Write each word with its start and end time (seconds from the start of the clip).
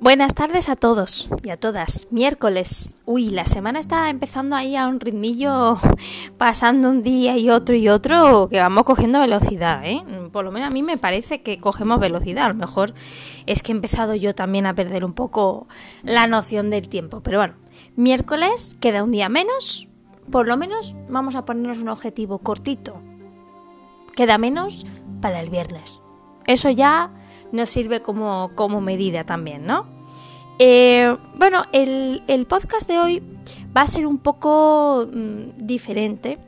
Buenas 0.00 0.32
tardes 0.32 0.68
a 0.68 0.76
todos 0.76 1.28
y 1.42 1.50
a 1.50 1.56
todas. 1.56 2.06
Miércoles. 2.12 2.94
Uy, 3.04 3.30
la 3.30 3.44
semana 3.44 3.80
está 3.80 4.08
empezando 4.10 4.54
ahí 4.54 4.76
a 4.76 4.86
un 4.86 5.00
ritmillo, 5.00 5.76
pasando 6.38 6.88
un 6.88 7.02
día 7.02 7.36
y 7.36 7.50
otro 7.50 7.74
y 7.74 7.88
otro, 7.88 8.48
que 8.48 8.60
vamos 8.60 8.84
cogiendo 8.84 9.18
velocidad, 9.18 9.84
¿eh? 9.84 10.00
Por 10.30 10.44
lo 10.44 10.52
menos 10.52 10.68
a 10.68 10.70
mí 10.70 10.84
me 10.84 10.98
parece 10.98 11.42
que 11.42 11.58
cogemos 11.58 11.98
velocidad. 11.98 12.44
A 12.44 12.48
lo 12.50 12.54
mejor 12.54 12.94
es 13.46 13.60
que 13.60 13.72
he 13.72 13.74
empezado 13.74 14.14
yo 14.14 14.36
también 14.36 14.66
a 14.66 14.74
perder 14.76 15.04
un 15.04 15.14
poco 15.14 15.66
la 16.04 16.28
noción 16.28 16.70
del 16.70 16.88
tiempo. 16.88 17.20
Pero 17.20 17.38
bueno, 17.38 17.54
miércoles 17.96 18.76
queda 18.78 19.02
un 19.02 19.10
día 19.10 19.28
menos. 19.28 19.88
Por 20.30 20.46
lo 20.46 20.56
menos 20.56 20.94
vamos 21.08 21.34
a 21.34 21.44
ponernos 21.44 21.78
un 21.78 21.88
objetivo 21.88 22.38
cortito. 22.38 23.02
Queda 24.14 24.38
menos 24.38 24.86
para 25.20 25.40
el 25.40 25.50
viernes. 25.50 26.02
Eso 26.46 26.70
ya 26.70 27.10
nos 27.52 27.70
sirve 27.70 28.02
como, 28.02 28.50
como 28.54 28.80
medida 28.80 29.24
también, 29.24 29.66
¿no? 29.66 29.86
Eh, 30.58 31.16
bueno, 31.36 31.62
el, 31.72 32.22
el, 32.26 32.46
podcast 32.46 32.88
de 32.88 32.98
hoy 32.98 33.22
va 33.76 33.82
a 33.82 33.86
ser 33.86 34.06
un 34.06 34.18
poco 34.18 35.06
mm, 35.12 35.66
diferente 35.66 36.38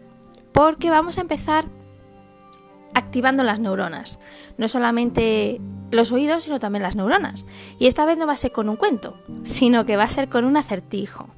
porque 0.53 0.91
vamos 0.91 1.19
a 1.19 1.21
empezar 1.21 1.67
activando 2.95 3.45
las 3.45 3.61
neuronas. 3.61 4.19
No 4.59 4.69
solamente 4.69 5.61
los 5.93 6.11
oídos, 6.13 6.45
sino 6.45 6.59
también 6.59 6.83
las 6.83 6.97
neuronas. 6.97 7.47
Y 7.79 7.87
esta 7.87 8.05
vez 8.05 8.19
no 8.19 8.27
va 8.27 8.33
a 8.33 8.37
ser 8.37 8.53
con 8.53 8.69
un 8.69 8.77
cuento, 8.77 9.17
sino 9.45 9.87
que 9.87 9.97
va 9.97 10.05
a 10.05 10.09
ser 10.09 10.29
con 10.29 10.45
un 10.45 10.57
acertijo. 10.57 11.29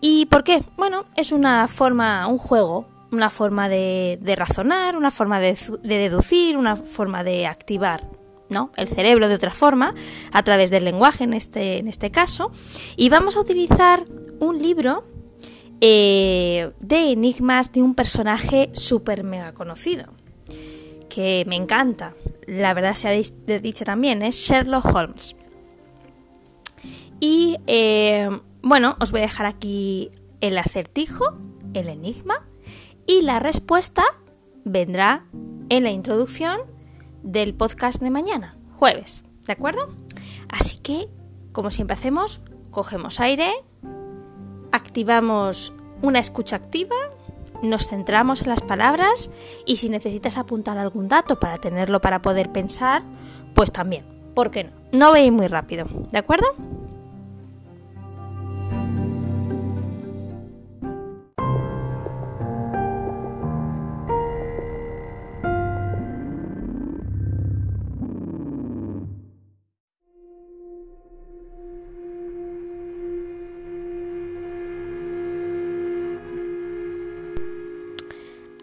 ¿Y 0.00 0.26
por 0.26 0.44
qué? 0.44 0.62
Bueno, 0.76 1.04
es 1.14 1.30
una 1.30 1.68
forma, 1.68 2.26
un 2.26 2.38
juego, 2.38 2.88
una 3.12 3.30
forma 3.30 3.68
de, 3.68 4.18
razonar, 4.36 4.96
una 4.96 5.10
forma 5.10 5.38
de 5.38 5.56
deducir, 5.82 6.56
una 6.56 6.76
forma 6.76 7.22
de 7.22 7.46
activar 7.46 8.21
¿no? 8.52 8.70
el 8.76 8.86
cerebro 8.88 9.28
de 9.28 9.34
otra 9.34 9.52
forma, 9.52 9.94
a 10.32 10.42
través 10.42 10.70
del 10.70 10.84
lenguaje 10.84 11.24
en 11.24 11.34
este, 11.34 11.78
en 11.78 11.88
este 11.88 12.10
caso. 12.10 12.52
Y 12.96 13.08
vamos 13.08 13.36
a 13.36 13.40
utilizar 13.40 14.06
un 14.38 14.58
libro 14.58 15.04
eh, 15.80 16.70
de 16.80 17.10
enigmas 17.10 17.72
de 17.72 17.82
un 17.82 17.94
personaje 17.94 18.70
súper 18.72 19.24
mega 19.24 19.52
conocido, 19.52 20.12
que 21.08 21.44
me 21.48 21.56
encanta, 21.56 22.14
la 22.46 22.72
verdad 22.74 22.94
se 22.94 23.08
ha 23.08 23.58
dicho 23.60 23.84
también, 23.84 24.22
es 24.22 24.36
Sherlock 24.36 24.94
Holmes. 24.94 25.34
Y 27.18 27.56
eh, 27.66 28.28
bueno, 28.62 28.96
os 29.00 29.10
voy 29.10 29.20
a 29.20 29.22
dejar 29.22 29.46
aquí 29.46 30.10
el 30.40 30.58
acertijo, 30.58 31.38
el 31.74 31.88
enigma, 31.88 32.46
y 33.06 33.22
la 33.22 33.38
respuesta 33.38 34.04
vendrá 34.64 35.26
en 35.68 35.82
la 35.82 35.90
introducción 35.90 36.60
del 37.22 37.54
podcast 37.54 38.02
de 38.02 38.10
mañana, 38.10 38.56
jueves, 38.78 39.22
¿de 39.46 39.52
acuerdo? 39.52 39.94
Así 40.48 40.78
que, 40.78 41.08
como 41.52 41.70
siempre 41.70 41.94
hacemos, 41.94 42.40
cogemos 42.70 43.20
aire, 43.20 43.50
activamos 44.72 45.72
una 46.02 46.18
escucha 46.18 46.56
activa, 46.56 46.96
nos 47.62 47.86
centramos 47.86 48.42
en 48.42 48.48
las 48.48 48.60
palabras 48.60 49.30
y 49.66 49.76
si 49.76 49.88
necesitas 49.88 50.36
apuntar 50.36 50.78
algún 50.78 51.08
dato 51.08 51.38
para 51.38 51.58
tenerlo 51.58 52.00
para 52.00 52.22
poder 52.22 52.50
pensar, 52.50 53.02
pues 53.54 53.70
también, 53.70 54.04
¿por 54.34 54.50
qué 54.50 54.64
no? 54.64 54.72
No 54.92 55.12
veis 55.12 55.32
muy 55.32 55.46
rápido, 55.46 55.86
¿de 56.10 56.18
acuerdo? 56.18 56.46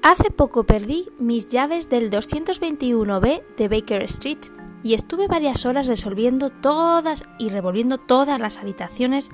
Hace 0.02 0.32
poco 0.32 0.64
perdí 0.64 1.10
mis 1.20 1.50
llaves 1.50 1.90
del 1.90 2.10
221B 2.10 3.44
de 3.58 3.68
Baker 3.68 4.02
Street 4.04 4.38
y 4.82 4.94
estuve 4.94 5.28
varias 5.28 5.66
horas 5.66 5.88
resolviendo 5.88 6.50
todas 6.50 7.24
y 7.38 7.50
revolviendo 7.50 7.98
todas 7.98 8.40
las 8.40 8.60
habitaciones 8.60 9.30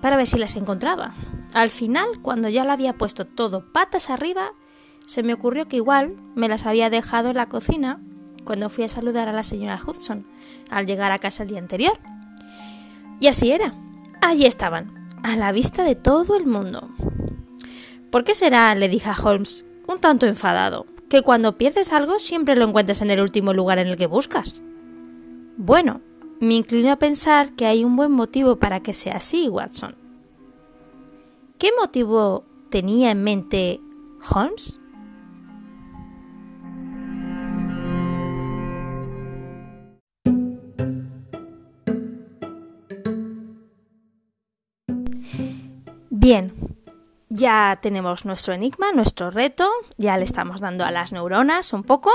para 0.00 0.16
ver 0.16 0.26
si 0.26 0.38
las 0.38 0.56
encontraba. 0.56 1.14
Al 1.52 1.68
final, 1.68 2.06
cuando 2.22 2.48
ya 2.48 2.64
lo 2.64 2.72
había 2.72 2.94
puesto 2.94 3.26
todo 3.26 3.72
patas 3.72 4.08
arriba, 4.08 4.54
se 5.04 5.22
me 5.22 5.34
ocurrió 5.34 5.68
que 5.68 5.76
igual 5.76 6.16
me 6.34 6.48
las 6.48 6.64
había 6.64 6.88
dejado 6.88 7.28
en 7.28 7.36
la 7.36 7.50
cocina 7.50 8.00
cuando 8.44 8.70
fui 8.70 8.84
a 8.84 8.88
saludar 8.88 9.28
a 9.28 9.34
la 9.34 9.42
señora 9.42 9.78
Hudson 9.86 10.26
al 10.70 10.86
llegar 10.86 11.12
a 11.12 11.18
casa 11.18 11.42
el 11.42 11.50
día 11.50 11.58
anterior. 11.58 12.00
Y 13.20 13.26
así 13.26 13.52
era. 13.52 13.74
Allí 14.22 14.46
estaban, 14.46 15.08
a 15.22 15.36
la 15.36 15.52
vista 15.52 15.84
de 15.84 15.94
todo 15.94 16.38
el 16.38 16.46
mundo. 16.46 16.88
¿Por 18.10 18.24
qué 18.24 18.34
será? 18.34 18.74
le 18.74 18.88
dije 18.88 19.10
a 19.10 19.16
Holmes 19.22 19.66
un 19.90 20.00
tanto 20.00 20.26
enfadado, 20.26 20.86
que 21.08 21.22
cuando 21.22 21.58
pierdes 21.58 21.92
algo 21.92 22.18
siempre 22.18 22.56
lo 22.56 22.66
encuentras 22.66 23.02
en 23.02 23.10
el 23.10 23.20
último 23.20 23.52
lugar 23.52 23.78
en 23.78 23.88
el 23.88 23.96
que 23.96 24.06
buscas. 24.06 24.62
Bueno, 25.56 26.00
me 26.40 26.54
inclino 26.54 26.90
a 26.92 26.96
pensar 26.96 27.52
que 27.52 27.66
hay 27.66 27.84
un 27.84 27.96
buen 27.96 28.12
motivo 28.12 28.56
para 28.56 28.80
que 28.80 28.94
sea 28.94 29.16
así, 29.16 29.48
Watson. 29.48 29.94
¿Qué 31.58 31.70
motivo 31.78 32.44
tenía 32.70 33.10
en 33.10 33.22
mente 33.22 33.80
Holmes? 34.34 34.80
Bien, 46.08 46.52
ya 47.30 47.78
tenemos 47.80 48.24
nuestro 48.26 48.52
enigma, 48.52 48.92
nuestro 48.92 49.30
reto, 49.30 49.70
ya 49.96 50.18
le 50.18 50.24
estamos 50.24 50.60
dando 50.60 50.84
a 50.84 50.90
las 50.90 51.12
neuronas 51.12 51.72
un 51.72 51.84
poco, 51.84 52.10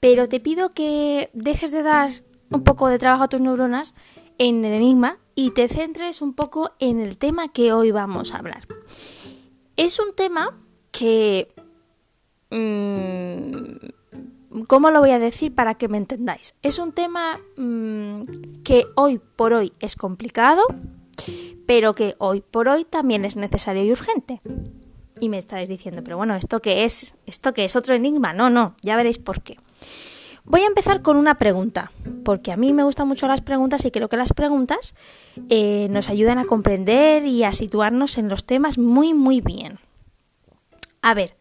pero 0.00 0.28
te 0.28 0.40
pido 0.40 0.70
que 0.70 1.30
dejes 1.32 1.70
de 1.70 1.82
dar 1.82 2.10
un 2.50 2.64
poco 2.64 2.88
de 2.88 2.98
trabajo 2.98 3.24
a 3.24 3.28
tus 3.28 3.40
neuronas 3.40 3.94
en 4.38 4.64
el 4.64 4.72
enigma 4.74 5.18
y 5.34 5.52
te 5.52 5.68
centres 5.68 6.20
un 6.20 6.34
poco 6.34 6.72
en 6.80 7.00
el 7.00 7.16
tema 7.16 7.48
que 7.48 7.72
hoy 7.72 7.92
vamos 7.92 8.34
a 8.34 8.38
hablar. 8.38 8.66
Es 9.76 9.98
un 9.98 10.14
tema 10.14 10.58
que... 10.90 11.48
Mmm, 12.50 14.02
¿Cómo 14.66 14.90
lo 14.90 15.00
voy 15.00 15.10
a 15.12 15.18
decir 15.18 15.54
para 15.54 15.76
que 15.76 15.88
me 15.88 15.96
entendáis? 15.96 16.54
Es 16.62 16.78
un 16.78 16.92
tema 16.92 17.40
mmm, 17.56 18.24
que 18.64 18.84
hoy 18.96 19.18
por 19.18 19.54
hoy 19.54 19.72
es 19.80 19.96
complicado, 19.96 20.62
pero 21.74 21.94
que 21.94 22.16
hoy 22.18 22.42
por 22.42 22.68
hoy 22.68 22.84
también 22.84 23.24
es 23.24 23.36
necesario 23.36 23.82
y 23.82 23.90
urgente. 23.90 24.42
Y 25.20 25.30
me 25.30 25.38
estaréis 25.38 25.70
diciendo, 25.70 26.02
pero 26.04 26.18
bueno, 26.18 26.34
¿esto 26.34 26.60
qué 26.60 26.84
es? 26.84 27.14
¿Esto 27.24 27.54
qué 27.54 27.64
es? 27.64 27.76
¿Otro 27.76 27.94
enigma? 27.94 28.34
No, 28.34 28.50
no, 28.50 28.74
ya 28.82 28.94
veréis 28.94 29.16
por 29.16 29.40
qué. 29.40 29.56
Voy 30.44 30.60
a 30.60 30.66
empezar 30.66 31.00
con 31.00 31.16
una 31.16 31.38
pregunta, 31.38 31.90
porque 32.26 32.52
a 32.52 32.58
mí 32.58 32.74
me 32.74 32.84
gustan 32.84 33.08
mucho 33.08 33.26
las 33.26 33.40
preguntas 33.40 33.86
y 33.86 33.90
creo 33.90 34.10
que 34.10 34.18
las 34.18 34.34
preguntas 34.34 34.94
eh, 35.48 35.86
nos 35.88 36.10
ayudan 36.10 36.36
a 36.36 36.44
comprender 36.44 37.24
y 37.24 37.42
a 37.42 37.54
situarnos 37.54 38.18
en 38.18 38.28
los 38.28 38.44
temas 38.44 38.76
muy, 38.76 39.14
muy 39.14 39.40
bien. 39.40 39.78
A 41.00 41.14
ver, 41.14 41.38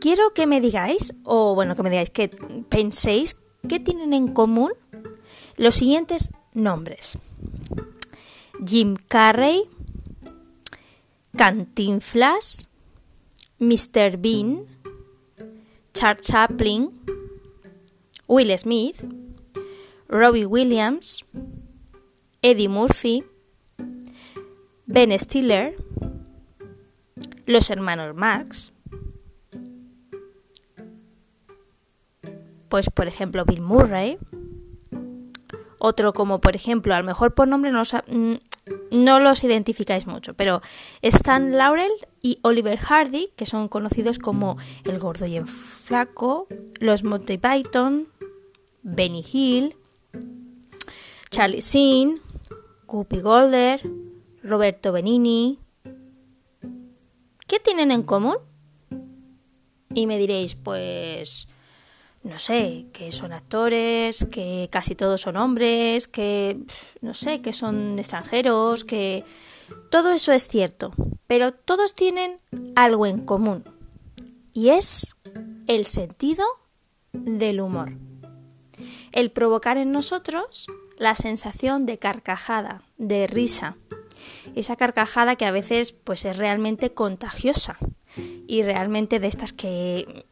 quiero 0.00 0.32
que 0.32 0.46
me 0.46 0.62
digáis, 0.62 1.12
o 1.22 1.54
bueno, 1.54 1.76
que 1.76 1.82
me 1.82 1.90
digáis, 1.90 2.08
que 2.08 2.28
penséis 2.70 3.36
qué 3.68 3.78
tienen 3.78 4.14
en 4.14 4.28
común 4.28 4.72
los 5.58 5.74
siguientes 5.74 6.30
nombres. 6.54 7.18
Jim 8.64 8.96
Carrey, 9.08 9.68
Cantinflas, 11.36 12.68
Mr. 13.58 14.16
Bean, 14.18 14.66
Charles 15.92 16.26
Chaplin, 16.26 16.90
Will 18.26 18.56
Smith, 18.58 19.04
Robbie 20.08 20.46
Williams, 20.46 21.24
Eddie 22.42 22.68
Murphy, 22.68 23.24
Ben 24.86 25.18
Stiller, 25.18 25.74
los 27.46 27.70
hermanos 27.70 28.14
Marx, 28.14 28.72
pues 32.68 32.90
por 32.90 33.08
ejemplo 33.08 33.44
Bill 33.44 33.62
Murray, 33.62 34.18
otro 35.78 36.12
como 36.12 36.40
por 36.40 36.56
ejemplo, 36.56 36.94
a 36.94 36.98
lo 36.98 37.04
mejor 37.04 37.34
por 37.34 37.48
nombre 37.48 37.70
no, 37.72 37.82
no 38.90 39.20
los 39.20 39.44
identificáis 39.44 40.06
mucho, 40.06 40.34
pero 40.34 40.60
Stan 41.02 41.56
Laurel 41.56 41.92
y 42.22 42.38
Oliver 42.42 42.78
Hardy, 42.78 43.28
que 43.36 43.46
son 43.46 43.68
conocidos 43.68 44.18
como 44.18 44.56
El 44.84 44.98
Gordo 44.98 45.26
y 45.26 45.36
el 45.36 45.46
Flaco, 45.46 46.46
los 46.80 47.04
Monty 47.04 47.38
Python, 47.38 48.08
Benny 48.82 49.24
Hill, 49.32 49.76
Charlie 51.30 51.60
Sheen, 51.60 52.20
Guppy 52.86 53.20
Golder, 53.20 53.80
Roberto 54.42 54.92
Benini. 54.92 55.58
¿Qué 57.46 57.60
tienen 57.60 57.90
en 57.90 58.02
común? 58.02 58.36
Y 59.94 60.06
me 60.06 60.18
diréis, 60.18 60.56
pues 60.56 61.48
no 62.26 62.38
sé, 62.38 62.86
que 62.92 63.12
son 63.12 63.32
actores, 63.32 64.24
que 64.24 64.68
casi 64.70 64.94
todos 64.94 65.20
son 65.20 65.36
hombres, 65.36 66.08
que, 66.08 66.58
no 67.00 67.14
sé, 67.14 67.40
que 67.40 67.52
son 67.52 67.98
extranjeros, 67.98 68.84
que... 68.84 69.24
Todo 69.90 70.12
eso 70.12 70.32
es 70.32 70.46
cierto, 70.46 70.92
pero 71.26 71.52
todos 71.52 71.94
tienen 71.94 72.38
algo 72.76 73.04
en 73.06 73.24
común, 73.24 73.64
y 74.52 74.68
es 74.68 75.16
el 75.66 75.86
sentido 75.86 76.44
del 77.12 77.60
humor. 77.60 77.92
El 79.10 79.32
provocar 79.32 79.76
en 79.76 79.90
nosotros 79.90 80.66
la 80.98 81.14
sensación 81.14 81.84
de 81.84 81.98
carcajada, 81.98 82.82
de 82.96 83.26
risa. 83.26 83.76
Esa 84.54 84.76
carcajada 84.76 85.36
que 85.36 85.46
a 85.46 85.50
veces 85.50 85.92
pues 85.92 86.24
es 86.24 86.36
realmente 86.36 86.92
contagiosa 86.92 87.76
y 88.46 88.62
realmente 88.62 89.18
de 89.18 89.26
estas 89.26 89.52
que 89.52 90.26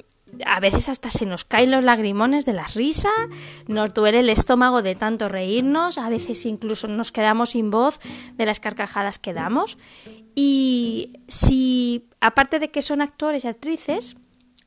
a 0.47 0.61
veces 0.61 0.89
hasta 0.89 1.11
se 1.11 1.27
nos 1.27 1.45
caen 1.45 1.71
los 1.71 1.85
lagrimones 1.85 2.45
de 2.45 2.53
la 2.53 2.67
risa, 2.69 3.11
nos 3.67 3.93
duele 3.95 4.21
el 4.21 4.31
estómago 4.31 4.83
de 4.83 4.95
tanto 4.95 5.29
reírnos, 5.29 5.99
a 5.99 6.09
veces 6.09 6.45
incluso 6.47 6.89
nos 6.89 7.13
quedamos 7.13 7.51
sin 7.51 7.71
voz 7.71 8.01
de 8.37 8.47
las 8.47 8.61
carcajadas 8.61 9.19
que 9.19 9.35
damos. 9.35 9.79
Y 10.35 11.21
si, 11.29 12.09
aparte 12.21 12.59
de 12.59 12.71
que 12.71 12.83
son 12.83 13.01
actores 13.01 13.45
y 13.45 13.49
actrices, 13.49 14.17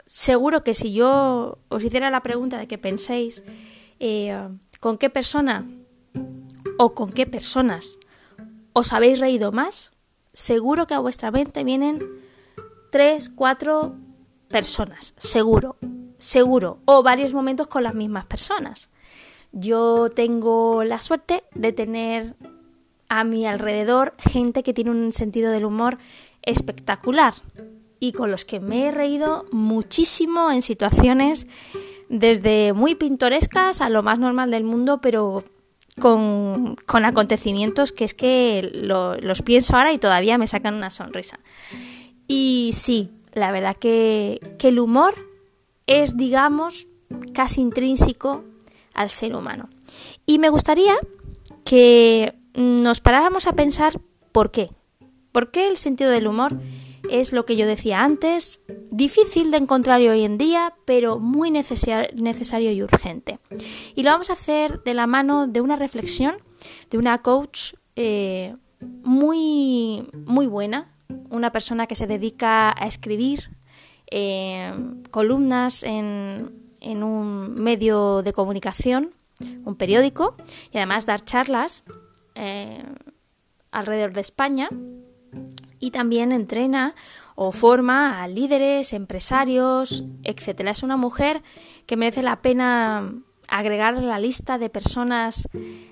seguro 0.05 0.63
que 0.63 0.73
si 0.73 0.93
yo 0.93 1.59
os 1.69 1.83
hiciera 1.83 2.09
la 2.09 2.23
pregunta 2.23 2.57
de 2.57 2.67
que 2.67 2.77
penséis 2.77 3.43
eh, 3.99 4.47
con 4.79 4.97
qué 4.97 5.09
persona 5.09 5.65
o 6.77 6.93
con 6.93 7.09
qué 7.09 7.25
personas 7.25 7.97
os 8.73 8.93
habéis 8.93 9.19
reído 9.19 9.51
más, 9.51 9.91
seguro 10.33 10.87
que 10.87 10.93
a 10.93 10.99
vuestra 10.99 11.31
mente 11.31 11.63
vienen 11.63 11.99
tres, 12.91 13.29
cuatro 13.29 13.95
personas, 14.49 15.13
seguro, 15.17 15.77
seguro, 16.17 16.79
o 16.85 17.03
varios 17.03 17.33
momentos 17.33 17.67
con 17.67 17.83
las 17.83 17.95
mismas 17.95 18.25
personas. 18.25 18.89
Yo 19.51 20.09
tengo 20.09 20.83
la 20.83 21.01
suerte 21.01 21.43
de 21.53 21.71
tener 21.71 22.35
a 23.09 23.23
mi 23.23 23.45
alrededor 23.45 24.13
gente 24.17 24.63
que 24.63 24.73
tiene 24.73 24.91
un 24.91 25.13
sentido 25.13 25.51
del 25.51 25.65
humor 25.65 25.97
espectacular 26.41 27.33
y 27.99 28.11
con 28.11 28.31
los 28.31 28.45
que 28.45 28.59
me 28.59 28.87
he 28.87 28.91
reído 28.91 29.45
muchísimo 29.51 30.51
en 30.51 30.61
situaciones 30.61 31.47
desde 32.09 32.73
muy 32.73 32.95
pintorescas 32.95 33.81
a 33.81 33.89
lo 33.89 34.03
más 34.03 34.19
normal 34.19 34.51
del 34.51 34.63
mundo, 34.63 35.01
pero 35.01 35.43
con, 35.99 36.75
acontecimientos 37.05 37.91
que 37.91 38.05
es 38.05 38.13
que 38.13 38.69
los 38.73 39.41
pienso 39.41 39.75
ahora 39.75 39.93
y 39.93 39.97
todavía 39.97 40.37
me 40.37 40.47
sacan 40.47 40.75
una 40.75 40.89
sonrisa. 40.89 41.39
Y 42.27 42.71
sí, 42.73 43.11
la 43.37 43.51
verdad 43.51 43.75
que, 43.75 44.39
el 44.59 44.79
humor 44.79 45.13
es, 45.85 46.17
digamos, 46.17 46.87
casi 47.33 47.61
intrínseco 47.61 48.43
al 48.93 49.09
ser 49.11 49.35
humano. 49.35 49.69
Y 50.25 50.39
me 50.39 50.49
gustaría 50.49 50.95
que 51.63 52.33
nos 52.53 52.99
paráramos 52.99 53.47
a 53.47 53.53
pensar 53.53 54.01
por 54.31 54.51
qué. 54.51 54.69
¿Por 55.31 55.51
qué 55.51 55.67
el 55.67 55.77
sentido 55.77 56.09
del 56.09 56.27
humor 56.27 56.59
es 57.09 57.31
lo 57.31 57.45
que 57.45 57.55
yo 57.55 57.65
decía 57.67 58.03
antes, 58.03 58.59
difícil 58.91 59.51
de 59.51 59.57
encontrar 59.57 60.01
hoy 60.01 60.23
en 60.23 60.37
día, 60.37 60.73
pero 60.85 61.19
muy 61.19 61.51
necesario 61.51 62.71
y 62.71 62.83
urgente? 62.83 63.39
Y 63.95 64.03
lo 64.03 64.11
vamos 64.11 64.29
a 64.29 64.33
hacer 64.33 64.83
de 64.83 64.93
la 64.93 65.07
mano 65.07 65.47
de 65.47 65.61
una 65.61 65.75
reflexión 65.75 66.35
de 66.89 66.97
una 66.97 67.19
coach 67.19 67.73
eh, 67.95 68.55
muy, 69.03 70.07
muy 70.25 70.47
buena, 70.47 70.96
una 71.29 71.51
persona 71.51 71.87
que 71.87 71.95
se 71.95 72.07
dedica 72.07 72.69
a 72.71 72.87
escribir 72.87 73.49
eh, 74.09 74.73
columnas 75.11 75.83
en, 75.83 76.53
un 76.81 77.55
medio 77.55 78.21
de 78.21 78.31
comunicación, 78.31 79.11
un 79.65 79.75
periódico, 79.75 80.35
y 80.71 80.77
además 80.77 81.05
dar 81.05 81.23
charlas 81.23 81.83
eh, 82.35 82.83
alrededor 83.71 84.13
de 84.13 84.21
España. 84.21 84.69
Y 85.79 85.91
también 85.91 86.31
entrena 86.31 86.95
o 87.35 87.51
forma 87.51 88.23
a 88.23 88.27
líderes, 88.27 88.93
empresarios, 88.93 90.05
etc. 90.23 90.61
Es 90.69 90.81
una 90.81 90.97
mujer 90.97 91.43
que 91.85 91.95
merece 91.95 92.23
la 92.23 92.41
pena 92.41 93.13
agregar 93.47 94.01
la 94.01 94.19
lista 94.19 94.57
de 94.57 94.69
personas 94.69 95.47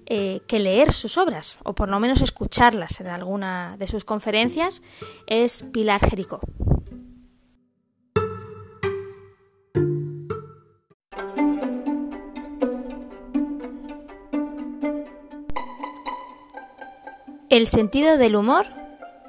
eh, 0.05 0.41
que 0.47 0.59
leer 0.59 0.93
sus 0.93 1.17
obras 1.17 1.57
o 1.63 1.73
por 1.73 1.89
lo 1.89 1.99
menos 1.99 2.21
escucharlas 2.21 2.99
en 2.99 3.07
alguna 3.07 3.75
de 3.77 3.87
sus 3.87 4.05
conferencias 4.05 4.81
es 5.27 5.63
Pilar 5.63 6.01
Jericó. 6.07 6.39
El 17.49 17.67
sentido 17.67 18.17
del 18.17 18.35
humor 18.35 18.65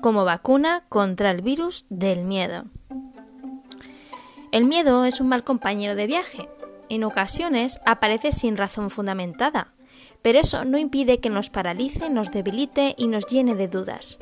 como 0.01 0.25
vacuna 0.25 0.85
contra 0.89 1.31
el 1.31 1.43
virus 1.43 1.87
del 1.91 2.25
miedo. 2.25 2.65
El 4.51 4.65
miedo 4.65 5.05
es 5.05 5.21
un 5.21 5.29
mal 5.29 5.45
compañero 5.45 5.95
de 5.95 6.07
viaje 6.07 6.49
en 6.89 7.05
ocasiones 7.05 7.81
aparece 7.85 8.33
sin 8.33 8.57
razón 8.57 8.91
fundamentada, 8.91 9.73
pero 10.23 10.39
eso 10.39 10.65
no 10.65 10.79
impide 10.79 11.21
que 11.21 11.31
nos 11.31 11.51
paralice, 11.51 12.11
nos 12.11 12.31
debilite 12.31 12.95
y 12.97 13.07
nos 13.07 13.27
llene 13.27 13.55
de 13.55 13.69
dudas. 13.69 14.19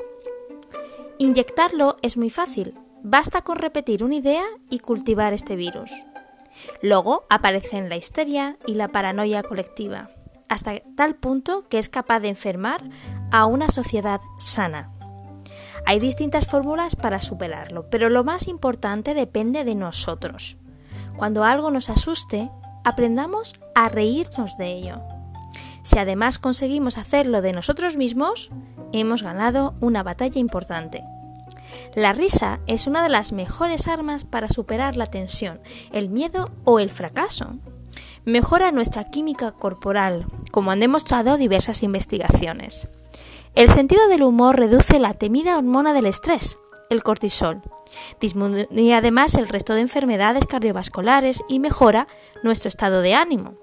Inyectarlo 1.17 1.95
es 2.01 2.17
muy 2.17 2.29
fácil, 2.29 2.75
basta 3.01 3.41
con 3.41 3.57
repetir 3.57 4.03
una 4.03 4.15
idea 4.15 4.43
y 4.69 4.79
cultivar 4.79 5.33
este 5.33 5.55
virus. 5.55 5.91
Luego 6.81 7.25
aparecen 7.29 7.89
la 7.89 7.97
histeria 7.97 8.57
y 8.65 8.75
la 8.75 8.89
paranoia 8.89 9.43
colectiva, 9.43 10.09
hasta 10.49 10.79
tal 10.95 11.15
punto 11.15 11.67
que 11.69 11.79
es 11.79 11.89
capaz 11.89 12.19
de 12.19 12.29
enfermar 12.29 12.81
a 13.31 13.45
una 13.45 13.69
sociedad 13.69 14.21
sana. 14.37 14.91
Hay 15.85 15.99
distintas 15.99 16.47
fórmulas 16.47 16.95
para 16.95 17.19
superarlo, 17.19 17.89
pero 17.89 18.09
lo 18.09 18.23
más 18.23 18.47
importante 18.47 19.13
depende 19.13 19.63
de 19.63 19.75
nosotros. 19.75 20.57
Cuando 21.17 21.43
algo 21.43 21.71
nos 21.71 21.89
asuste, 21.89 22.51
aprendamos 22.83 23.55
a 23.73 23.89
reírnos 23.89 24.57
de 24.57 24.73
ello. 24.73 25.01
Si 25.83 25.99
además 25.99 26.39
conseguimos 26.39 26.97
hacerlo 26.97 27.41
de 27.41 27.53
nosotros 27.53 27.95
mismos, 27.95 28.49
hemos 28.91 29.23
ganado 29.23 29.75
una 29.81 30.03
batalla 30.03 30.39
importante. 30.39 31.03
La 31.95 32.11
risa 32.11 32.59
es 32.67 32.87
una 32.87 33.03
de 33.03 33.09
las 33.09 33.31
mejores 33.31 33.87
armas 33.87 34.23
para 34.25 34.49
superar 34.49 34.97
la 34.97 35.05
tensión, 35.05 35.61
el 35.91 36.09
miedo 36.09 36.51
o 36.63 36.79
el 36.79 36.89
fracaso. 36.89 37.55
Mejora 38.25 38.71
nuestra 38.71 39.05
química 39.05 39.51
corporal, 39.51 40.25
como 40.51 40.71
han 40.71 40.79
demostrado 40.79 41.37
diversas 41.37 41.83
investigaciones. 41.83 42.89
El 43.53 43.69
sentido 43.69 44.07
del 44.09 44.23
humor 44.23 44.57
reduce 44.57 44.99
la 44.99 45.13
temida 45.13 45.57
hormona 45.57 45.93
del 45.93 46.07
estrés, 46.07 46.57
el 46.89 47.03
cortisol. 47.03 47.61
Disminuye 48.19 48.93
además 48.93 49.35
el 49.35 49.47
resto 49.47 49.73
de 49.73 49.81
enfermedades 49.81 50.45
cardiovasculares 50.45 51.43
y 51.47 51.59
mejora 51.59 52.07
nuestro 52.43 52.69
estado 52.69 53.01
de 53.01 53.13
ánimo. 53.13 53.55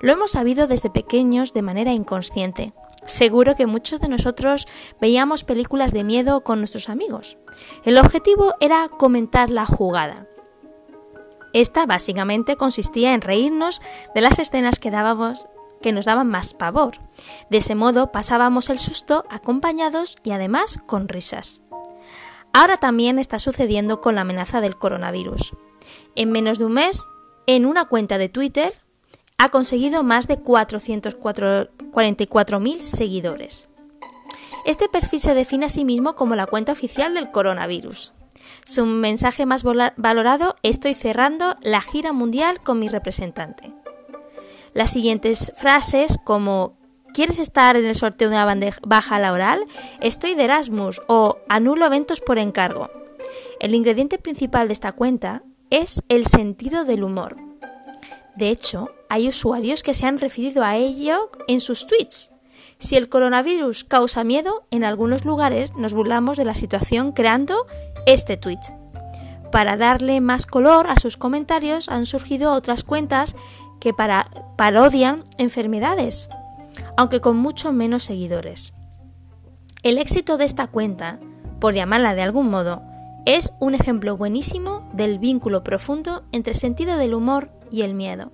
Lo 0.00 0.12
hemos 0.12 0.32
sabido 0.32 0.66
desde 0.66 0.90
pequeños 0.90 1.52
de 1.52 1.62
manera 1.62 1.92
inconsciente. 1.92 2.72
Seguro 3.04 3.54
que 3.56 3.66
muchos 3.66 4.00
de 4.00 4.08
nosotros 4.08 4.66
veíamos 5.00 5.44
películas 5.44 5.92
de 5.92 6.04
miedo 6.04 6.42
con 6.42 6.58
nuestros 6.58 6.88
amigos. 6.88 7.38
El 7.84 7.98
objetivo 7.98 8.54
era 8.60 8.88
comentar 8.88 9.50
la 9.50 9.66
jugada. 9.66 10.26
Esta 11.52 11.86
básicamente 11.86 12.56
consistía 12.56 13.14
en 13.14 13.22
reírnos 13.22 13.80
de 14.14 14.20
las 14.20 14.38
escenas 14.38 14.78
que 14.78 14.90
dábamos 14.90 15.46
que 15.80 15.92
nos 15.92 16.04
daban 16.04 16.28
más 16.28 16.54
pavor. 16.54 16.98
De 17.50 17.58
ese 17.58 17.74
modo 17.74 18.12
pasábamos 18.12 18.68
el 18.68 18.78
susto 18.78 19.24
acompañados 19.30 20.16
y 20.22 20.32
además 20.32 20.78
con 20.86 21.08
risas. 21.08 21.62
Ahora 22.52 22.76
también 22.78 23.18
está 23.18 23.38
sucediendo 23.38 24.00
con 24.00 24.14
la 24.14 24.22
amenaza 24.22 24.60
del 24.60 24.76
coronavirus. 24.76 25.54
En 26.14 26.30
menos 26.30 26.58
de 26.58 26.64
un 26.64 26.72
mes, 26.72 27.08
en 27.46 27.66
una 27.66 27.84
cuenta 27.86 28.18
de 28.18 28.28
Twitter, 28.28 28.72
ha 29.38 29.48
conseguido 29.50 30.02
más 30.02 30.26
de 30.26 30.42
444.000 30.42 32.80
seguidores. 32.80 33.68
Este 34.64 34.88
perfil 34.88 35.20
se 35.20 35.34
define 35.34 35.66
a 35.66 35.70
sí 35.70 35.84
mismo 35.84 36.14
como 36.14 36.34
la 36.34 36.46
cuenta 36.46 36.72
oficial 36.72 37.12
del 37.14 37.30
coronavirus. 37.30 38.14
Su 38.64 38.86
mensaje 38.86 39.46
más 39.46 39.62
valorado, 39.62 40.56
estoy 40.62 40.94
cerrando 40.94 41.56
la 41.62 41.80
gira 41.80 42.12
mundial 42.12 42.60
con 42.60 42.78
mi 42.78 42.88
representante. 42.88 43.72
Las 44.74 44.90
siguientes 44.90 45.52
frases 45.56 46.18
como 46.22 46.77
¿Quieres 47.18 47.40
estar 47.40 47.74
en 47.74 47.84
el 47.84 47.96
sorteo 47.96 48.30
de 48.30 48.36
una 48.36 48.44
bandeja 48.44 49.18
laboral? 49.18 49.66
Estoy 50.00 50.36
de 50.36 50.44
Erasmus 50.44 51.02
o 51.08 51.38
anulo 51.48 51.86
eventos 51.86 52.20
por 52.20 52.38
encargo. 52.38 52.90
El 53.58 53.74
ingrediente 53.74 54.18
principal 54.18 54.68
de 54.68 54.74
esta 54.74 54.92
cuenta 54.92 55.42
es 55.68 56.04
el 56.08 56.26
sentido 56.26 56.84
del 56.84 57.02
humor. 57.02 57.36
De 58.36 58.50
hecho, 58.50 58.92
hay 59.08 59.28
usuarios 59.28 59.82
que 59.82 59.94
se 59.94 60.06
han 60.06 60.18
referido 60.18 60.62
a 60.62 60.76
ello 60.76 61.32
en 61.48 61.58
sus 61.58 61.88
tweets. 61.88 62.30
Si 62.78 62.94
el 62.94 63.08
coronavirus 63.08 63.82
causa 63.82 64.22
miedo, 64.22 64.62
en 64.70 64.84
algunos 64.84 65.24
lugares 65.24 65.74
nos 65.74 65.94
burlamos 65.94 66.36
de 66.36 66.44
la 66.44 66.54
situación 66.54 67.10
creando 67.10 67.66
este 68.06 68.36
tweet. 68.36 68.60
Para 69.50 69.76
darle 69.76 70.20
más 70.20 70.46
color 70.46 70.86
a 70.86 71.00
sus 71.00 71.16
comentarios 71.16 71.88
han 71.88 72.06
surgido 72.06 72.52
otras 72.52 72.84
cuentas 72.84 73.34
que 73.80 73.92
para 73.92 74.30
parodian 74.56 75.24
enfermedades, 75.36 76.28
aunque 76.96 77.20
con 77.20 77.36
mucho 77.36 77.72
menos 77.72 78.04
seguidores. 78.04 78.72
El 79.82 79.98
éxito 79.98 80.36
de 80.36 80.44
esta 80.44 80.66
cuenta, 80.66 81.20
por 81.60 81.74
llamarla 81.74 82.14
de 82.14 82.22
algún 82.22 82.50
modo, 82.50 82.82
es 83.26 83.52
un 83.60 83.74
ejemplo 83.74 84.16
buenísimo 84.16 84.88
del 84.92 85.18
vínculo 85.18 85.62
profundo 85.62 86.24
entre 86.32 86.52
el 86.52 86.58
sentido 86.58 86.96
del 86.96 87.14
humor 87.14 87.50
y 87.70 87.82
el 87.82 87.94
miedo. 87.94 88.32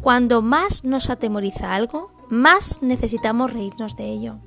Cuando 0.00 0.42
más 0.42 0.84
nos 0.84 1.10
atemoriza 1.10 1.74
algo, 1.74 2.12
más 2.28 2.82
necesitamos 2.82 3.52
reírnos 3.52 3.94
de 3.96 4.06
ello. 4.06 4.40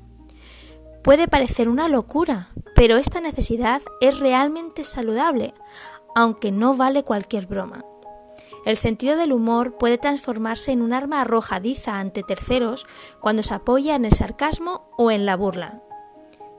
Puede 1.04 1.28
parecer 1.28 1.70
una 1.70 1.88
locura, 1.88 2.50
pero 2.74 2.98
esta 2.98 3.22
necesidad 3.22 3.82
es 4.02 4.20
realmente 4.20 4.84
saludable, 4.84 5.54
aunque 6.16 6.52
no 6.52 6.76
vale 6.76 7.04
cualquier 7.04 7.46
broma. 7.46 7.86
El 8.66 8.78
sentido 8.78 9.16
del 9.16 9.32
humor 9.32 9.78
puede 9.78 10.00
transformarse 10.00 10.72
en 10.72 10.82
un 10.82 10.92
arma 10.92 11.22
arrojadiza 11.22 12.00
ante 12.00 12.24
terceros 12.24 12.88
cuando 13.22 13.44
se 13.44 13.54
apoya 13.54 13.96
en 13.96 14.06
el 14.06 14.14
sarcasmo 14.14 14.90
o 14.98 15.12
en 15.12 15.26
la 15.26 15.36
burla. 15.38 15.84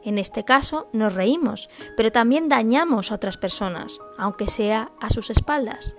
En 0.04 0.18
este 0.18 0.44
caso 0.44 0.88
nos 0.92 1.14
reímos, 1.14 1.68
pero 1.96 2.12
también 2.12 2.48
dañamos 2.48 3.10
a 3.10 3.16
otras 3.16 3.36
personas, 3.36 3.98
aunque 4.18 4.46
sea 4.46 4.92
a 5.00 5.10
sus 5.10 5.30
espaldas. 5.30 5.96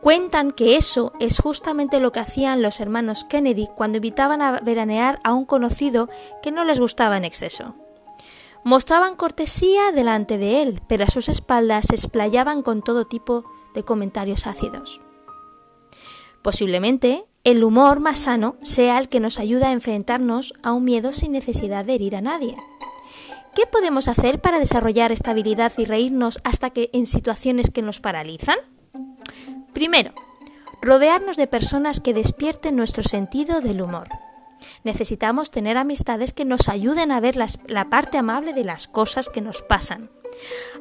Cuentan 0.00 0.52
que 0.52 0.76
eso 0.76 1.12
es 1.18 1.40
justamente 1.40 1.98
lo 1.98 2.12
que 2.12 2.20
hacían 2.20 2.62
los 2.62 2.78
hermanos 2.78 3.24
Kennedy 3.24 3.68
cuando 3.74 3.98
invitaban 3.98 4.40
a 4.40 4.60
veranear 4.60 5.18
a 5.24 5.32
un 5.32 5.46
conocido 5.46 6.08
que 6.42 6.52
no 6.52 6.62
les 6.64 6.78
gustaba 6.78 7.16
en 7.16 7.24
exceso. 7.24 7.74
Mostraban 8.62 9.16
cortesía 9.16 9.90
delante 9.90 10.38
de 10.38 10.62
él, 10.62 10.80
pero 10.86 11.04
a 11.04 11.08
sus 11.08 11.28
espaldas 11.28 11.86
se 11.88 11.96
explayaban 11.96 12.62
con 12.62 12.82
todo 12.82 13.06
tipo 13.06 13.44
de 13.74 13.84
comentarios 13.84 14.46
ácidos. 14.46 15.00
Posiblemente 16.42 17.24
el 17.44 17.62
humor 17.62 18.00
más 18.00 18.20
sano 18.20 18.56
sea 18.62 18.98
el 18.98 19.08
que 19.10 19.20
nos 19.20 19.38
ayuda 19.38 19.68
a 19.68 19.72
enfrentarnos 19.72 20.54
a 20.62 20.72
un 20.72 20.84
miedo 20.84 21.12
sin 21.12 21.32
necesidad 21.32 21.84
de 21.84 21.94
herir 21.94 22.16
a 22.16 22.22
nadie. 22.22 22.56
¿Qué 23.54 23.66
podemos 23.66 24.08
hacer 24.08 24.40
para 24.40 24.58
desarrollar 24.58 25.12
esta 25.12 25.30
habilidad 25.30 25.72
y 25.76 25.84
reírnos 25.84 26.40
hasta 26.42 26.70
que 26.70 26.90
en 26.92 27.06
situaciones 27.06 27.70
que 27.70 27.82
nos 27.82 28.00
paralizan? 28.00 28.56
Primero, 29.72 30.12
rodearnos 30.80 31.36
de 31.36 31.46
personas 31.46 32.00
que 32.00 32.14
despierten 32.14 32.76
nuestro 32.76 33.04
sentido 33.04 33.60
del 33.60 33.82
humor. 33.82 34.08
Necesitamos 34.82 35.50
tener 35.50 35.76
amistades 35.76 36.32
que 36.32 36.44
nos 36.44 36.68
ayuden 36.68 37.12
a 37.12 37.20
ver 37.20 37.36
la 37.36 37.90
parte 37.90 38.18
amable 38.18 38.54
de 38.54 38.64
las 38.64 38.88
cosas 38.88 39.28
que 39.28 39.40
nos 39.40 39.62
pasan. 39.62 40.10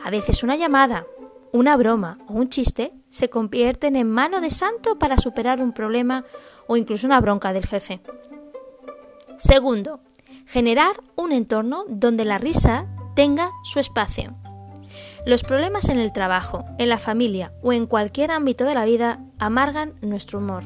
A 0.04 0.10
veces 0.10 0.44
una 0.44 0.56
llamada, 0.56 1.06
una 1.54 1.78
broma 1.78 2.18
o 2.28 2.34
un 2.34 2.50
chiste 2.50 2.92
se 3.10 3.30
convierten 3.30 3.96
en 3.96 4.10
mano 4.10 4.42
de 4.42 4.50
santo 4.50 4.98
para 4.98 5.18
superar 5.18 5.62
un 5.62 5.72
problema 5.72 6.26
o 6.68 6.76
incluso 6.76 7.06
una 7.06 7.22
bronca 7.22 7.54
del 7.54 7.66
jefe. 7.66 8.02
Segundo, 9.38 10.02
generar 10.48 10.96
un 11.16 11.32
entorno 11.32 11.86
donde 11.88 12.26
la 12.26 12.40
risa 12.40 12.88
tenga 13.16 13.52
su 13.64 13.80
espacio. 13.80 14.36
Los 15.28 15.44
problemas 15.44 15.90
en 15.90 16.00
el 16.00 16.12
trabajo, 16.12 16.66
en 16.80 16.90
la 16.90 16.98
familia 16.98 17.54
o 17.62 17.72
en 17.72 17.86
cualquier 17.86 18.32
ámbito 18.32 18.66
de 18.66 18.74
la 18.74 18.86
vida 18.86 19.24
amargan 19.38 19.94
nuestro 20.02 20.40
humor. 20.40 20.66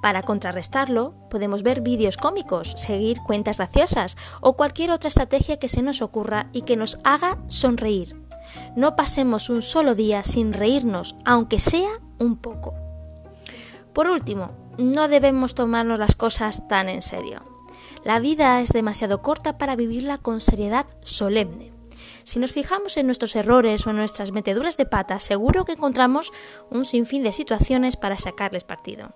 Para 0.00 0.22
contrarrestarlo, 0.22 1.14
podemos 1.28 1.62
ver 1.62 1.82
vídeos 1.82 2.16
cómicos, 2.16 2.72
seguir 2.76 3.18
cuentas 3.24 3.58
graciosas 3.58 4.16
o 4.40 4.54
cualquier 4.54 4.90
otra 4.90 5.08
estrategia 5.08 5.58
que 5.58 5.68
se 5.68 5.82
nos 5.82 6.00
ocurra 6.00 6.48
y 6.52 6.62
que 6.62 6.76
nos 6.76 6.98
haga 7.04 7.38
sonreír. 7.46 8.21
No 8.76 8.96
pasemos 8.96 9.50
un 9.50 9.62
solo 9.62 9.94
día 9.94 10.24
sin 10.24 10.52
reírnos, 10.52 11.16
aunque 11.24 11.60
sea 11.60 11.90
un 12.18 12.36
poco. 12.36 12.74
Por 13.92 14.08
último, 14.08 14.50
no 14.78 15.08
debemos 15.08 15.54
tomarnos 15.54 15.98
las 15.98 16.16
cosas 16.16 16.66
tan 16.68 16.88
en 16.88 17.02
serio. 17.02 17.42
La 18.04 18.18
vida 18.18 18.60
es 18.60 18.70
demasiado 18.70 19.22
corta 19.22 19.58
para 19.58 19.76
vivirla 19.76 20.18
con 20.18 20.40
seriedad 20.40 20.86
solemne. 21.02 21.72
Si 22.24 22.38
nos 22.38 22.52
fijamos 22.52 22.96
en 22.96 23.06
nuestros 23.06 23.36
errores 23.36 23.86
o 23.86 23.90
en 23.90 23.96
nuestras 23.96 24.32
meteduras 24.32 24.76
de 24.76 24.86
pata, 24.86 25.18
seguro 25.18 25.64
que 25.64 25.72
encontramos 25.72 26.32
un 26.70 26.84
sinfín 26.84 27.22
de 27.22 27.32
situaciones 27.32 27.96
para 27.96 28.16
sacarles 28.16 28.64
partido. 28.64 29.14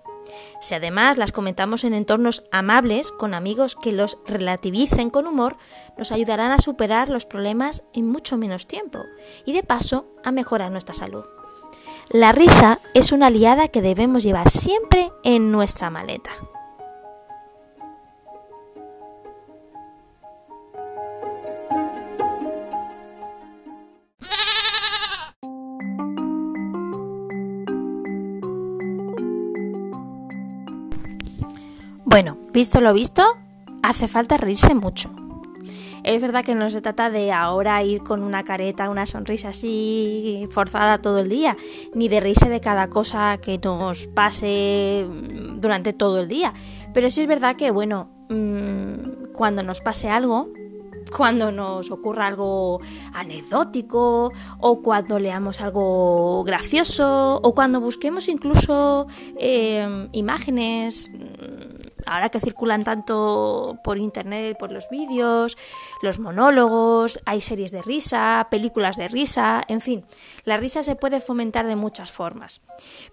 Si 0.61 0.73
además 0.73 1.17
las 1.17 1.31
comentamos 1.31 1.83
en 1.83 1.93
entornos 1.93 2.43
amables, 2.51 3.11
con 3.11 3.33
amigos 3.33 3.75
que 3.75 3.91
los 3.91 4.17
relativicen 4.25 5.09
con 5.09 5.27
humor, 5.27 5.57
nos 5.97 6.11
ayudarán 6.11 6.51
a 6.51 6.57
superar 6.57 7.09
los 7.09 7.25
problemas 7.25 7.83
en 7.93 8.07
mucho 8.07 8.37
menos 8.37 8.67
tiempo 8.67 8.99
y 9.45 9.53
de 9.53 9.63
paso 9.63 10.07
a 10.23 10.31
mejorar 10.31 10.71
nuestra 10.71 10.93
salud. 10.93 11.25
La 12.09 12.31
risa 12.31 12.79
es 12.93 13.11
una 13.11 13.27
aliada 13.27 13.67
que 13.67 13.81
debemos 13.81 14.23
llevar 14.23 14.49
siempre 14.49 15.11
en 15.23 15.51
nuestra 15.51 15.89
maleta. 15.89 16.31
Bueno, 32.09 32.37
visto 32.53 32.79
lo 32.79 32.93
visto, 32.93 33.21
hace 33.83 34.07
falta 34.07 34.37
reírse 34.37 34.73
mucho. 34.73 35.09
Es 36.05 36.21
verdad 36.21 36.45
que 36.45 36.55
no 36.55 36.69
se 36.69 36.79
trata 36.79 37.09
de 37.09 37.33
ahora 37.33 37.83
ir 37.83 38.01
con 38.01 38.23
una 38.23 38.45
careta, 38.45 38.89
una 38.89 39.05
sonrisa 39.05 39.49
así 39.49 40.47
forzada 40.49 40.99
todo 40.99 41.19
el 41.19 41.27
día, 41.27 41.57
ni 41.93 42.07
de 42.07 42.21
reírse 42.21 42.47
de 42.47 42.61
cada 42.61 42.87
cosa 42.87 43.37
que 43.39 43.59
nos 43.61 44.07
pase 44.07 45.05
durante 45.55 45.91
todo 45.91 46.21
el 46.21 46.29
día. 46.29 46.53
Pero 46.93 47.09
sí 47.09 47.23
es 47.23 47.27
verdad 47.27 47.57
que, 47.57 47.71
bueno, 47.71 48.09
mm, 48.29 49.33
cuando 49.33 49.61
nos 49.61 49.81
pase 49.81 50.09
algo, 50.09 50.47
cuando 51.09 51.51
nos 51.51 51.91
ocurra 51.91 52.27
algo 52.27 52.79
anecdótico 53.13 54.31
o 54.59 54.81
cuando 54.81 55.19
leamos 55.19 55.61
algo 55.61 56.43
gracioso 56.43 57.39
o 57.43 57.53
cuando 57.53 57.81
busquemos 57.81 58.27
incluso 58.27 59.07
eh, 59.37 60.07
imágenes 60.13 61.09
ahora 62.07 62.29
que 62.29 62.39
circulan 62.39 62.83
tanto 62.83 63.79
por 63.83 63.97
internet, 63.97 64.57
por 64.57 64.71
los 64.71 64.89
vídeos, 64.89 65.57
los 66.01 66.19
monólogos, 66.19 67.19
hay 67.25 67.41
series 67.41 67.71
de 67.71 67.81
risa, 67.81 68.47
películas 68.49 68.97
de 68.97 69.07
risa, 69.07 69.63
en 69.67 69.81
fin, 69.81 70.05
la 70.43 70.57
risa 70.57 70.83
se 70.83 70.95
puede 70.95 71.19
fomentar 71.19 71.67
de 71.67 71.75
muchas 71.75 72.11
formas. 72.11 72.61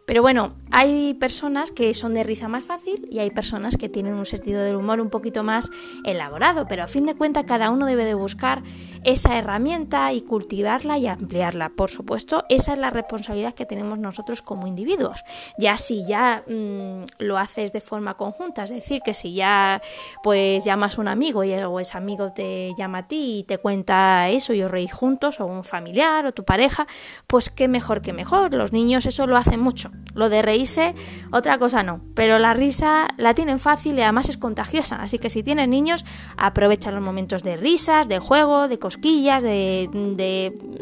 Pero 0.06 0.22
bueno, 0.22 0.54
hay 0.70 1.14
personas 1.14 1.72
que 1.72 1.94
son 1.94 2.14
de 2.14 2.22
risa 2.22 2.48
más 2.48 2.64
fácil 2.64 3.08
y 3.10 3.18
hay 3.18 3.30
personas 3.30 3.76
que 3.76 3.88
tienen 3.88 4.14
un 4.14 4.26
sentido 4.26 4.62
del 4.62 4.76
humor 4.76 5.00
un 5.00 5.10
poquito 5.10 5.42
más 5.42 5.70
elaborado, 6.04 6.66
pero 6.68 6.82
a 6.82 6.86
fin 6.86 7.06
de 7.06 7.14
cuentas 7.14 7.44
cada 7.44 7.70
uno 7.70 7.86
debe 7.86 8.04
de 8.04 8.14
buscar 8.14 8.62
esa 9.04 9.36
herramienta 9.36 10.12
y 10.12 10.22
cultivarla 10.22 10.98
y 10.98 11.06
ampliarla. 11.06 11.70
Por 11.70 11.90
supuesto, 11.90 12.44
esa 12.48 12.72
es 12.72 12.78
la 12.78 12.90
responsabilidad 12.90 13.54
que 13.54 13.66
tenemos 13.66 13.98
nosotros 13.98 14.42
como 14.42 14.66
individuos. 14.66 15.22
Ya 15.58 15.76
si 15.76 16.04
ya 16.06 16.44
mm, 16.46 17.04
lo 17.18 17.38
haces 17.38 17.72
de 17.72 17.80
forma 17.80 18.14
conjunta, 18.14 18.64
es 18.64 18.70
decir, 18.70 18.83
que 19.04 19.14
si 19.14 19.34
ya 19.34 19.80
pues 20.22 20.64
llamas 20.64 20.98
un 20.98 21.08
amigo 21.08 21.44
y 21.44 21.52
o 21.54 21.80
ese 21.80 21.96
amigo 21.96 22.32
te 22.32 22.72
llama 22.76 22.98
a 22.98 23.08
ti 23.08 23.38
y 23.38 23.44
te 23.44 23.58
cuenta 23.58 24.28
eso 24.28 24.52
y 24.52 24.62
os 24.62 24.70
reís 24.70 24.92
juntos, 24.92 25.40
o 25.40 25.46
un 25.46 25.64
familiar 25.64 26.26
o 26.26 26.32
tu 26.32 26.44
pareja, 26.44 26.86
pues 27.26 27.50
qué 27.50 27.68
mejor 27.68 28.02
que 28.02 28.12
mejor. 28.12 28.54
Los 28.54 28.72
niños 28.72 29.06
eso 29.06 29.26
lo 29.26 29.36
hacen 29.36 29.60
mucho. 29.60 29.90
Lo 30.14 30.28
de 30.28 30.42
reírse, 30.42 30.94
otra 31.32 31.58
cosa 31.58 31.82
no. 31.82 32.00
Pero 32.14 32.38
la 32.38 32.54
risa 32.54 33.08
la 33.16 33.34
tienen 33.34 33.58
fácil 33.58 33.98
y 33.98 34.02
además 34.02 34.28
es 34.28 34.36
contagiosa. 34.36 34.96
Así 34.96 35.18
que 35.18 35.30
si 35.30 35.42
tienes 35.42 35.68
niños, 35.68 36.04
aprovecha 36.36 36.90
los 36.90 37.02
momentos 37.02 37.42
de 37.42 37.56
risas, 37.56 38.08
de 38.08 38.18
juego, 38.18 38.68
de 38.68 38.78
cosquillas, 38.78 39.42
de 39.42 39.88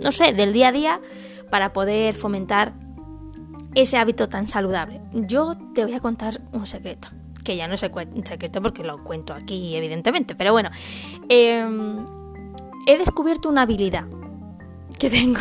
no 0.03 0.13
sé, 0.13 0.33
del 0.33 0.53
día 0.53 0.69
a 0.69 0.73
día 0.73 1.01
para 1.51 1.73
poder 1.73 2.15
fomentar 2.15 2.73
ese 3.75 3.97
hábito 3.97 4.29
tan 4.29 4.49
saludable. 4.49 5.01
Yo 5.13 5.55
te 5.75 5.85
voy 5.85 5.95
a 5.95 6.01
contar 6.01 6.41
un 6.53 6.67
secreto 6.67 7.09
que 7.45 7.57
ya 7.57 7.69
no 7.69 7.75
es 7.75 7.83
un 7.83 8.27
secreto 8.27 8.63
porque 8.63 8.83
lo 8.83 9.03
cuento 9.03 9.35
aquí, 9.35 9.77
evidentemente, 9.77 10.35
pero 10.35 10.53
bueno, 10.53 10.71
em, 11.29 12.07
he 12.87 12.99
descubierto 12.99 13.49
una 13.49 13.63
habilidad 13.63 14.05
que 14.99 15.11
tengo, 15.11 15.41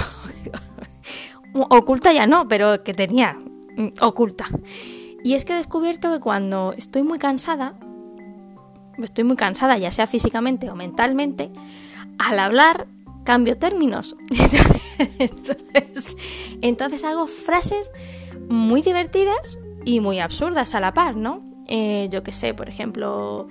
oculta 1.54 2.12
ya 2.14 2.28
no, 2.28 2.48
pero 2.48 2.84
que 2.84 2.94
tenía 2.94 3.38
mm, 3.78 3.88
oculta. 4.02 4.48
Y 5.24 5.36
es 5.36 5.46
que 5.46 5.54
he 5.54 5.58
descubierto 5.58 6.12
que 6.12 6.20
cuando 6.20 6.74
estoy 6.76 7.04
muy 7.04 7.20
cansada, 7.20 7.76
estoy 8.98 9.24
muy 9.24 9.36
cansada, 9.36 9.78
ya 9.78 9.92
sea 9.92 10.08
físicamente 10.08 10.70
o 10.70 10.76
mentalmente, 10.76 11.52
al 12.18 12.40
hablar 12.40 12.88
cambio 13.24 13.58
términos. 13.58 14.16
entonces, 15.20 16.18
entonces 16.62 17.04
hago 17.04 17.28
frases 17.28 17.92
muy 18.50 18.82
divertidas 18.82 19.60
y 19.86 20.00
muy 20.00 20.20
absurdas 20.20 20.76
a 20.76 20.80
la 20.80 20.94
par, 20.94 21.16
¿no? 21.16 21.51
Eh, 21.74 22.10
yo 22.12 22.22
qué 22.22 22.34
sé, 22.34 22.54
por 22.54 22.68
ejemplo, 22.68 23.48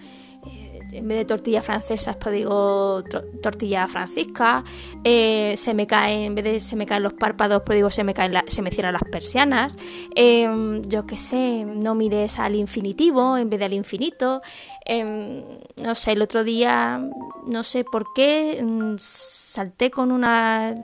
eh, 0.46 0.78
en 0.92 1.08
vez 1.08 1.16
de 1.16 1.24
tortilla 1.24 1.62
francesa, 1.62 2.18
pues 2.18 2.34
digo 2.34 3.02
tortilla 3.42 3.88
francisca, 3.88 4.62
eh, 5.04 5.54
se 5.56 5.72
me 5.72 5.86
caen, 5.86 6.20
en 6.20 6.34
vez 6.34 6.44
de 6.44 6.60
se 6.60 6.76
me 6.76 6.84
caen 6.84 7.02
los 7.02 7.14
párpados, 7.14 7.62
pues 7.64 7.76
digo 7.76 7.88
se 7.88 8.04
me 8.04 8.12
caen 8.12 8.34
se 8.46 8.60
me 8.60 8.70
cierran 8.70 8.92
las 8.92 9.04
persianas, 9.10 9.74
em, 10.14 10.82
yo 10.82 11.06
qué 11.06 11.16
sé, 11.16 11.64
no 11.64 11.94
mires 11.94 12.38
al 12.38 12.54
infinitivo 12.56 13.38
en 13.38 13.48
vez 13.48 13.58
del 13.58 13.72
infinito, 13.72 14.42
em, 14.84 15.42
no 15.82 15.94
sé, 15.94 16.12
el 16.12 16.20
otro 16.20 16.44
día, 16.44 17.00
no 17.46 17.64
sé 17.64 17.84
por 17.84 18.12
qué, 18.14 18.60
mm, 18.62 18.96
salté 18.98 19.90
con 19.90 20.12
una 20.12 20.74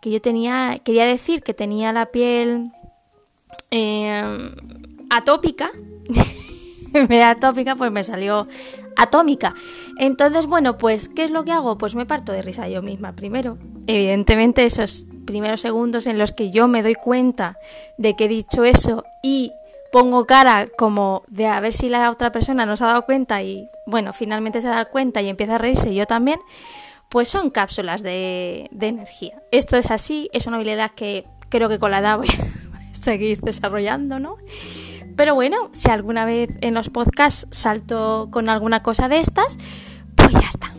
que 0.00 0.10
yo 0.10 0.22
tenía, 0.22 0.78
quería 0.82 1.04
decir 1.04 1.42
que 1.42 1.52
tenía 1.52 1.92
la 1.92 2.06
piel 2.06 2.72
em, 3.70 4.54
atópica, 5.10 5.70
en 6.94 7.06
vez 7.06 7.18
de 7.18 7.22
atópica, 7.22 7.74
pues 7.74 7.90
me 7.90 8.04
salió 8.04 8.46
atómica. 8.96 9.54
Entonces, 9.98 10.46
bueno, 10.46 10.78
pues, 10.78 11.08
¿qué 11.08 11.24
es 11.24 11.30
lo 11.30 11.44
que 11.44 11.52
hago? 11.52 11.78
Pues 11.78 11.94
me 11.94 12.06
parto 12.06 12.32
de 12.32 12.42
risa 12.42 12.68
yo 12.68 12.82
misma 12.82 13.12
primero. 13.12 13.58
Evidentemente, 13.86 14.64
esos 14.64 15.06
primeros 15.26 15.60
segundos 15.60 16.06
en 16.06 16.18
los 16.18 16.32
que 16.32 16.50
yo 16.50 16.68
me 16.68 16.82
doy 16.82 16.94
cuenta 16.94 17.56
de 17.96 18.14
que 18.14 18.24
he 18.24 18.28
dicho 18.28 18.64
eso 18.64 19.04
y 19.22 19.52
pongo 19.92 20.26
cara 20.26 20.66
como 20.76 21.22
de 21.28 21.46
a 21.46 21.60
ver 21.60 21.72
si 21.72 21.88
la 21.88 22.10
otra 22.10 22.32
persona 22.32 22.66
no 22.66 22.76
se 22.76 22.84
ha 22.84 22.88
dado 22.88 23.02
cuenta 23.02 23.42
y, 23.42 23.68
bueno, 23.86 24.12
finalmente 24.12 24.60
se 24.60 24.68
da 24.68 24.86
cuenta 24.86 25.22
y 25.22 25.28
empieza 25.28 25.54
a 25.54 25.58
reírse 25.58 25.94
yo 25.94 26.06
también, 26.06 26.40
pues 27.08 27.28
son 27.28 27.50
cápsulas 27.50 28.02
de, 28.02 28.68
de 28.70 28.86
energía. 28.88 29.42
Esto 29.50 29.76
es 29.76 29.90
así, 29.90 30.28
es 30.32 30.46
una 30.46 30.56
habilidad 30.56 30.90
que 30.90 31.24
creo 31.48 31.68
que 31.68 31.78
con 31.78 31.90
la 31.90 32.00
edad 32.00 32.18
voy 32.18 32.28
a 32.28 32.94
seguir 32.94 33.40
desarrollando, 33.40 34.18
¿no? 34.18 34.36
Pero 35.18 35.34
bueno, 35.34 35.68
si 35.72 35.90
alguna 35.90 36.24
vez 36.24 36.48
en 36.60 36.74
los 36.74 36.90
podcasts 36.90 37.48
salto 37.50 38.28
con 38.30 38.48
alguna 38.48 38.84
cosa 38.84 39.08
de 39.08 39.18
estas, 39.18 39.58
pues 40.14 40.30
ya 40.30 40.48
está. 40.48 40.72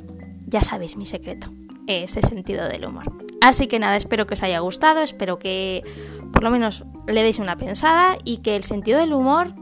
Ya 0.48 0.62
sabéis 0.62 0.96
mi 0.96 1.05
secreto, 1.05 1.50
ese 1.88 2.22
sentido 2.22 2.65
del 2.69 2.86
humor. 2.86 3.12
Así 3.41 3.67
que 3.67 3.79
nada, 3.79 3.98
espero 3.98 4.27
que 4.27 4.36
os 4.36 4.43
haya 4.43 4.60
gustado, 4.60 5.01
espero 5.01 5.39
que 5.39 5.84
por 6.31 6.43
lo 6.43 6.51
menos 6.51 6.86
le 7.05 7.22
deis 7.22 7.39
una 7.39 7.58
pensada 7.58 8.17
y 8.24 8.38
que 8.38 8.55
el 8.55 8.63
sentido 8.63 8.98
del 8.98 9.12
humor, 9.12 9.53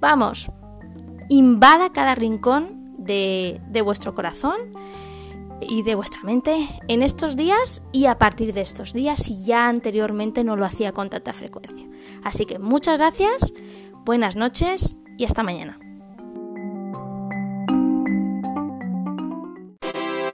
vamos, 0.00 0.50
invada 1.28 1.92
cada 1.92 2.16
rincón 2.16 2.96
de, 2.98 3.60
de 3.68 3.82
vuestro 3.82 4.16
corazón 4.16 4.56
y 5.60 5.82
de 5.82 5.94
vuestra 5.94 6.24
mente 6.24 6.68
en 6.88 7.04
estos 7.04 7.36
días 7.36 7.82
y 7.92 8.06
a 8.06 8.18
partir 8.18 8.52
de 8.52 8.62
estos 8.62 8.92
días 8.94 9.22
si 9.22 9.44
ya 9.44 9.68
anteriormente 9.68 10.42
no 10.42 10.56
lo 10.56 10.64
hacía 10.64 10.90
con 10.90 11.08
tanta 11.08 11.32
frecuencia. 11.32 11.86
Así 12.22 12.46
que 12.46 12.58
muchas 12.58 12.98
gracias, 12.98 13.52
buenas 14.04 14.36
noches 14.36 14.98
y 15.16 15.24
hasta 15.24 15.42
mañana. 15.42 15.78